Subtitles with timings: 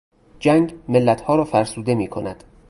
[0.39, 2.43] جنگ ملتها را فرسوده میکند.